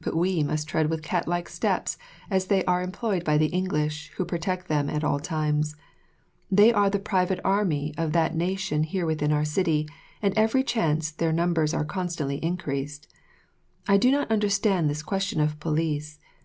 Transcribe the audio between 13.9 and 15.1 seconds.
do not understand this